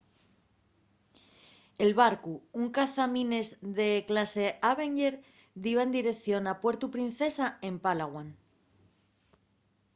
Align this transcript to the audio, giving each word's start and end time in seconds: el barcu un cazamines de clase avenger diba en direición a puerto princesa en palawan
el 1.83 1.91
barcu 2.01 2.33
un 2.61 2.65
cazamines 2.77 3.47
de 3.79 3.89
clase 4.09 4.45
avenger 4.71 5.13
diba 5.63 5.81
en 5.87 5.95
direición 5.99 6.43
a 6.51 6.55
puerto 6.63 6.85
princesa 6.95 7.45
en 7.67 7.75
palawan 7.85 8.29